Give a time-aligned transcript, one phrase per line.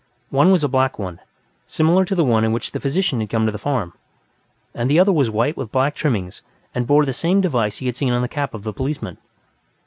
[0.31, 1.19] One was a black one,
[1.67, 3.93] similar to the one in which the physician had come to the farm,
[4.73, 6.41] and the other was white with black trimmings
[6.73, 9.19] and bore the same device he had seen on the cap of the policeman.